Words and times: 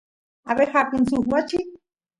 abeja 0.49 0.77
apin 0.81 1.05
suk 1.09 1.25
wachi 1.31 1.59